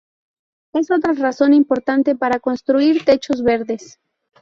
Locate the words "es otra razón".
0.73-1.53